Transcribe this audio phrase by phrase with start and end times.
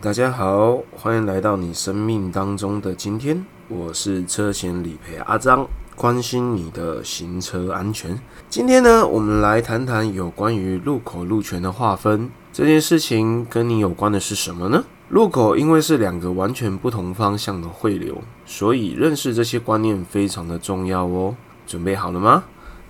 [0.00, 3.42] 大家好，欢迎来到你生命当中的今天。
[3.68, 5.66] 我是车险理赔阿张，
[5.96, 8.20] 关心你的行车安全。
[8.50, 14.84] 今天呢，我们来谈谈有关于路口路权的划分这件事情，跟你有关的是什么呢？
[15.12, 18.16] 路口因为是两个完全不同方向的汇流，
[18.46, 21.36] 所以认识这些观念非常的重要哦。
[21.66, 22.44] 准备好了吗？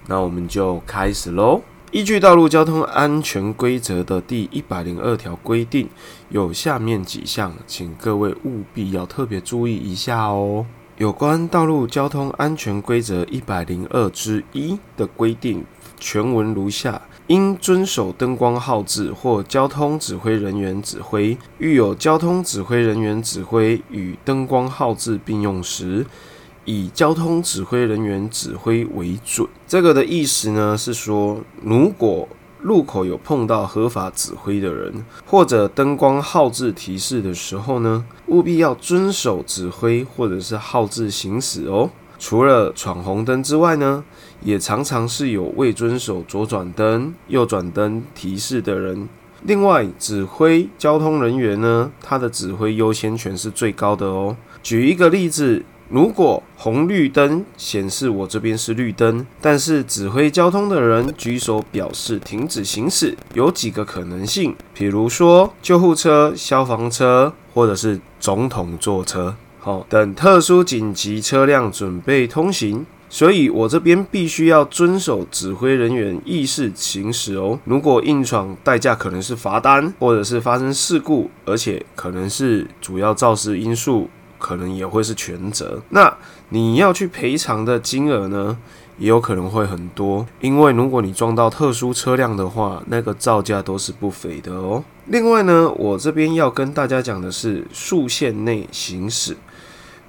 [0.07, 1.61] 那我们就开始喽。
[1.91, 5.89] 依据《道路交通安全规则》的第一百零二条规定，
[6.29, 10.65] 有下面几项，请各位务必要特别注意一下哦。
[10.99, 15.65] 有关《道路交通安全规则》一百零二之一的规定，
[15.99, 26.05] 全文如下：应遵守灯光号志或交通指挥人员指挥，遇有交通指挥人员指挥与灯光号志并用时，
[26.67, 29.49] 以交通指挥人员指挥为准。
[29.67, 32.29] 这个的意思呢，是说，如果
[32.63, 41.91] 路口有碰到合法指挥的人，或者灯光号志提示的时候呢，务必要遵守指挥或者是号志行驶哦。
[42.19, 44.05] 除了闯红灯之外呢，
[44.43, 49.09] 也常常是有未遵守左转灯、右转灯提示的人。
[49.43, 54.37] 另外，指挥交通人员呢，他的指挥优先权是最高的哦。
[54.63, 55.65] 举一个例子。
[55.93, 77.59] 如果红绿灯显示我这边是绿灯，但是指挥交通的人举手表示停止行驶，有几个可能性，比如说救护车、消防车，或者是总统座车，好等特殊紧急车辆准备通行，所以我这边必须要遵守指挥人员意识行驶哦。
[77.67, 84.09] 如果硬闯，代价可能是罚单，或者是发生事故，而且可能是主要肇事因素。
[84.43, 86.13] 可能也会是全责，那
[86.49, 88.59] 你要去赔偿的金额呢，
[88.99, 94.83] 也有可能会很多，因为如果你撞到特殊车辆的话，那个造价都是不菲的哦。
[95.07, 99.37] 另外呢，我这边要跟大家讲的是，速线内行驶，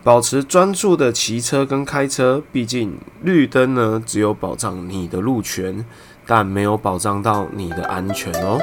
[0.04, 5.86] 保持专注的骑车跟开车，毕竟绿灯呢，只有保障你的路权，
[6.26, 8.60] 但没有保障到你的安全哦。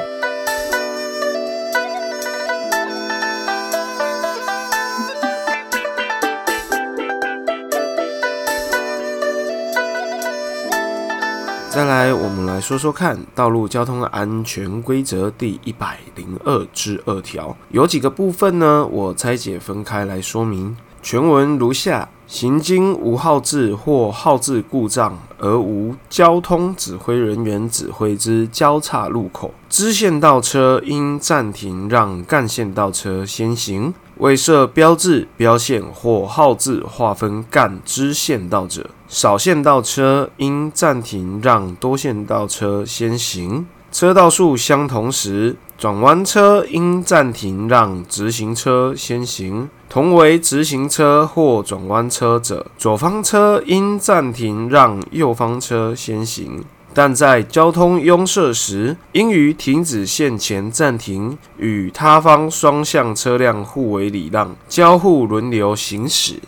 [11.71, 18.85] 再来，我们来说说看《道路交通安全规则》第一百零二之二条，有几个部分呢？
[18.91, 20.75] 我拆解分开来说明。
[21.01, 33.93] 全文如下：行经无号志或号志故障而无交通指挥人员指挥之交叉路口，支线道车应暂停让干线道车先行。
[34.21, 43.65] 未设标志、标线或号志划分干支线道者，少线道车应暂停让多线道车先行。
[43.91, 49.67] 车道数相同时，转弯车应暂停让直行车先行。
[49.89, 56.63] 同为直行车或转弯车者，左方车应暂停让右方车先行。
[56.93, 66.41] 但在交通拥塞时，应于停止线前暂停，与他方双向车辆互为礼让，交互轮流行驶。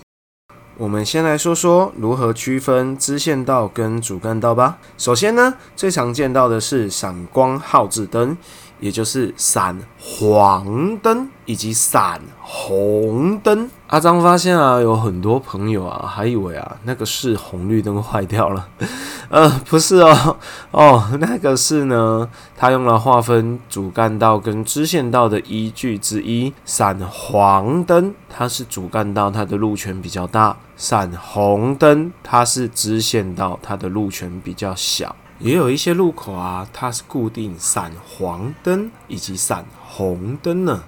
[0.76, 4.80] 我们先来说说如何区分支线道跟主干道吧。
[4.98, 8.36] 首先呢，最常见到的是闪光号志灯。
[8.84, 13.70] 也就是闪黄灯以及闪红灯。
[13.88, 18.68] 阿张发现啊，有很多朋友啊，还以为啊那个是红绿灯坏掉了。
[19.30, 20.38] 呃，不是哦，
[20.72, 22.28] 哦，那个是呢，
[22.58, 26.54] 他用了划分主干道跟支线道的依据之一。
[26.66, 35.16] 闪黄灯它是主干道，它的路权比较大；闪红灯它是支线道，它的路权比较小。
[35.44, 40.86] 也有一些路口啊，它是固定闪黄灯以及闪红灯呢。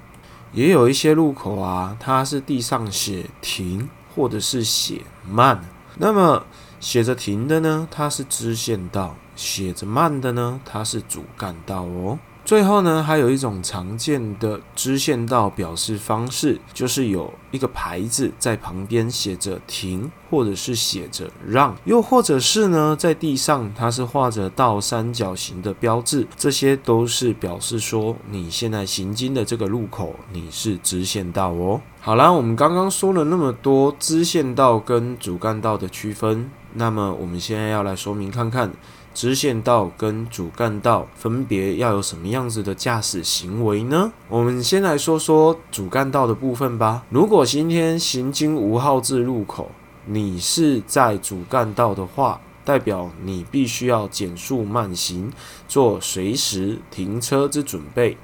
[0.53, 5.61] 也有一些路口啊，它是地上写停或者是写慢。
[5.97, 6.45] 那么
[6.79, 12.17] 写着停的呢，它是支线道；写着慢的呢，它是主干道哦。
[12.45, 31.81] 最后呢，还有一种常见的支线道表示方式，就是有一个牌子在旁边写着停，或者是写着让，又或者是呢，在地上它是画着倒三角形的标志，这些都是表示说你现在行经的这个路口你是支线道哦。
[31.99, 38.71] 好啦，我们刚刚说了那么多支线道跟主干道的区分，那么我们现在要来说明看看。
[39.15, 44.11] 支线道跟主干道分别要有什么样子的驾驶行为呢？
[44.27, 47.05] 我们先来说说主干道的部分吧。
[47.09, 49.71] 如果今天行经无号字路口，
[50.05, 55.31] 你是在主干道的话，代表你必须要减速慢行，
[55.65, 58.17] 做随时停车之准备。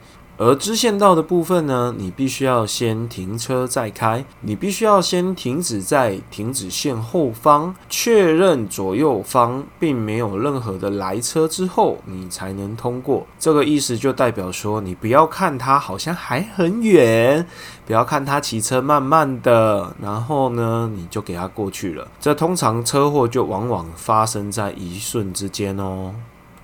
[0.43, 13.27] 而支线道的部分呢，你必须要先停车再开，你必须要先停止在停止线后方，确认左右方并没有任何的来车之后，你才能通过。
[13.38, 17.45] 这个意思就代表说，你不要看它好像还很远，
[17.85, 22.07] 不要看它骑车慢慢的，然后呢，你就给它过去了。
[22.19, 26.15] 这通常车祸就往往发生在一瞬之间哦。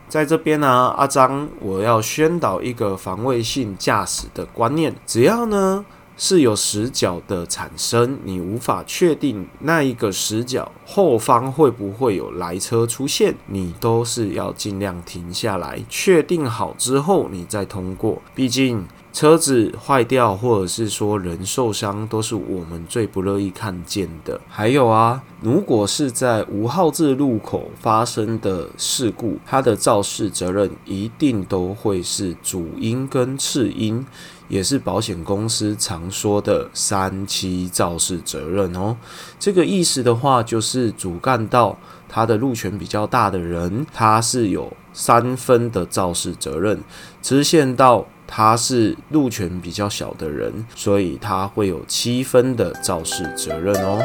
[0.10, 4.96] 在这边呢，阿张，我要宣导一个防卫性驾驶的观念。
[5.06, 18.22] 只要呢是有死角的产生，你无法确定那一个死角后方会不会有来车出现，你都是要尽量停下来，确定好之后你再通过。
[18.34, 18.86] 毕竟。
[19.18, 24.40] 车子坏掉，或者是说人受伤，都是我们最不乐意看见的。
[24.48, 34.06] 还有啊，如果是在无号字路口发生的事故，它的肇事责任一定都会是主因跟次因，
[34.50, 38.96] 也是保险公司常说的三七肇事责任哦。
[39.40, 41.76] 这个意思的话，就是主干道
[42.08, 46.80] 它的路权比较大的人，他是有三分的肇事责任，
[47.24, 48.06] 支线道。
[48.28, 54.04] 他是路权比较小的人，所以他会有七分的肇事责任哦。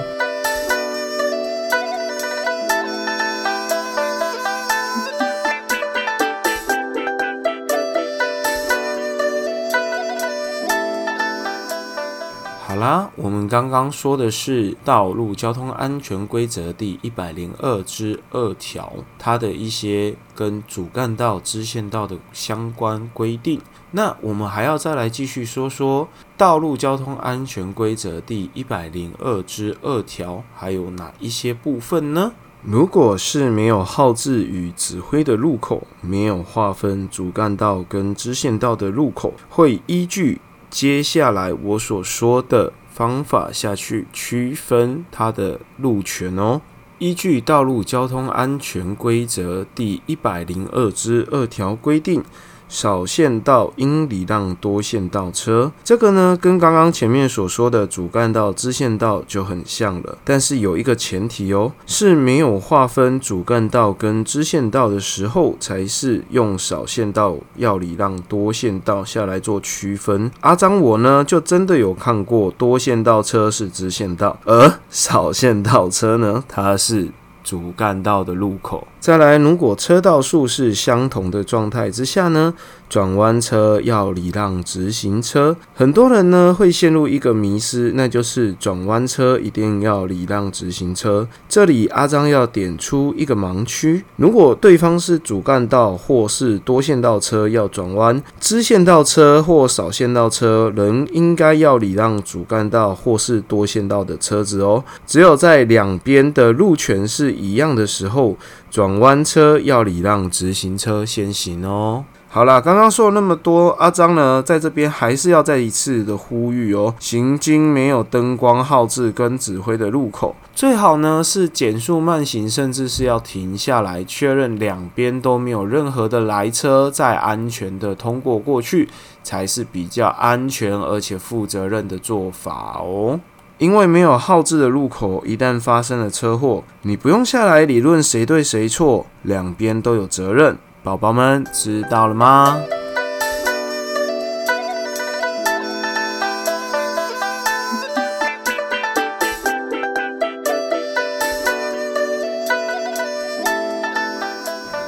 [12.83, 23.61] 啦，我们刚刚说的是《道路交通安全规则》第一百零二之二条，它的一些跟主干道、支线道的相关规定。
[23.93, 26.05] 那我们还要再来继续说说
[26.37, 32.33] 《道路交通安全规则》第一百零二之二条，还有哪一些部分呢？
[32.65, 40.41] 如果是没有号志与指挥的路口，没有划分主干道跟支线道的路口，会依据
[40.73, 46.63] 接下来我所说的方法下去区分它的路权哦。
[46.99, 52.25] 依据《道路交通安全规则》第一百零二之二条规定。
[52.73, 60.17] 少线道应礼让多线道车，这个呢跟刚刚前面所说的主干道、支线道就很像了。
[60.25, 70.31] 但是有一个前提哦，是没有划分主干道跟支线道的时候，才是用少线道要礼让多线道下来做区分。
[70.41, 77.11] 阿张我呢就真的有看过多线道车是支线道，而少线道车呢它是。
[77.43, 82.55] 主干道的路口，再来，如果车道数是相同的状态之下呢？
[82.89, 91.27] 转弯车要礼让直行车，很多人呢会陷入一个迷失，那就是转弯车一定要礼让直行车。
[91.49, 104.85] 这里阿张要点出一个盲区：如果对方是主干道或是多线道车要转弯，支线道车或少线道车仍应该要礼让主干道或是多线道的车子哦。
[105.07, 108.37] 只有在两边的路权是一样的时候，
[108.71, 112.05] 转弯车要礼让直行车先行哦。
[112.29, 116.95] 好啦，刚刚说了那么多，阿张呢，在这边还是要再一次的呼吁哦。
[116.99, 128.89] 行经没有灯光号志跟指挥的路口，最好呢是减速慢行，甚至是要停下来确认两边都没有任何的来车，再安全的通过过去，
[129.23, 133.21] 才是比较安全而且负责任的做法哦。
[133.63, 140.59] 因为没有号志的路口，一旦发生了车祸，你不用下来理论谁对谁错，两边都有责任。
[140.83, 142.61] 宝宝们知道了吗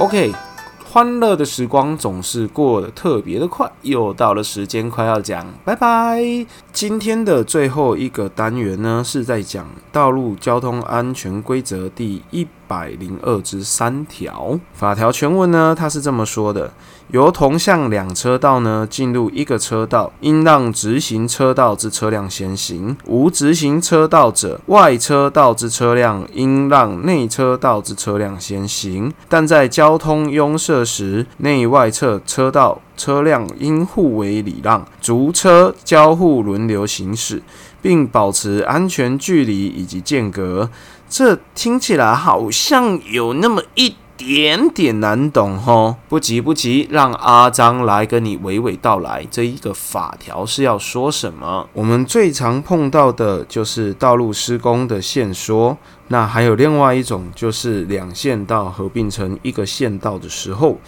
[0.01, 0.35] ？OK。
[0.95, 6.23] 欢乐的时光总是过得特别的快，又到了时间快要讲拜拜。
[6.73, 16.73] 今天的最后一个单元呢，是在讲道路交通安全规则第一百零二之三条法条全文呢，它是这么说的。
[17.13, 29.13] 由同向两车道呢进入一个车道，应让直行车道之车辆先行；无直行车道者，外车道之车辆应让内车道之车辆先行。
[29.29, 37.41] 但在交通拥塞时，内外侧车道车辆应互为礼让，逐车交互轮流行驶，
[37.81, 40.69] 并保持安全距离以及间隔。
[41.17, 43.95] 这听起来好像有那么一。
[44.17, 45.97] 点点难懂吼。
[46.09, 51.69] 不急不急，让阿张来跟你娓娓道来，这一个法条是要说什么？
[51.73, 55.77] 我们最常碰到的就是道路施工的线说，
[56.09, 60.79] 那还有另外一种就是两线道合并成一个线道的时候。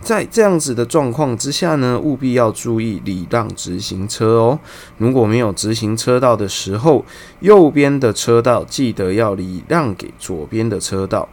[0.00, 4.58] 在这样子的状况之下呢，务必要注意礼让直行车哦。
[4.98, 7.04] 如果没有直行车道的时候，
[7.38, 11.28] 右边的车道记得要礼让给左边的车道。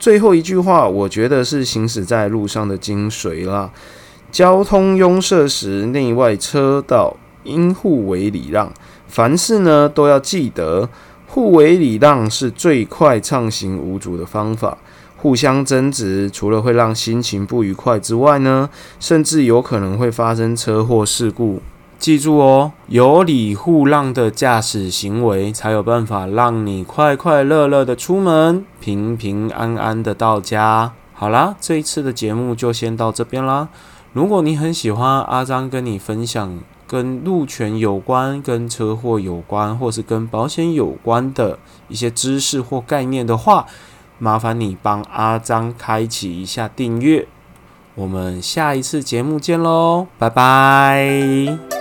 [0.00, 3.70] 最后一句话，我觉得是行驶在路上的精髓啦。
[4.32, 7.14] 交通拥塞时，内外车道
[7.44, 8.72] 应互为礼让。
[9.08, 10.88] 凡事呢，都要记得
[11.26, 14.78] 互为礼让是最快畅行无阻的方法。
[15.18, 21.60] 互相争执，除了会让心情不愉快之外呢，甚至有可能会发生车祸事故。
[22.00, 30.92] 记住哦，有礼互让的驾驶行为，才有办法让你快快乐乐的出门，平平安安的到家。
[31.12, 33.68] 好啦，这一次的节目就先到这边啦。
[34.14, 43.66] 如果你很喜欢阿张跟你分享跟路权有关、跟车祸有关，或是跟保险有关的一些知识或概念的话，
[44.18, 47.28] 麻烦你帮阿张开启一下订阅，
[47.94, 51.79] 我们下一次节目见喽，拜拜。